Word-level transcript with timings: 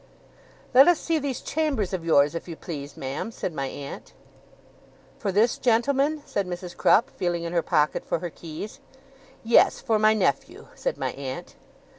'Let 0.73 0.87
us 0.87 0.99
see 0.99 1.19
these 1.19 1.41
chambers 1.41 1.93
of 1.93 2.03
yours, 2.03 2.33
if 2.33 2.47
you 2.47 2.55
please, 2.55 2.97
ma'am,' 2.97 3.31
said 3.31 3.53
my 3.53 3.67
aunt. 3.67 4.13
'For 5.19 5.31
this 5.31 5.59
gentleman?' 5.59 6.23
said 6.25 6.47
Mrs. 6.47 6.75
Crupp, 6.75 7.11
feeling 7.11 7.43
in 7.43 7.53
her 7.53 7.61
pocket 7.61 8.03
for 8.03 8.17
her 8.17 8.31
keys. 8.31 8.79
'Yes, 9.43 9.79
for 9.79 9.99
my 9.99 10.15
nephew,' 10.15 10.69
said 10.73 10.97
my 10.97 11.11
aunt. 11.11 11.53